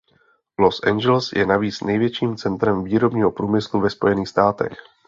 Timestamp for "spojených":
3.89-4.27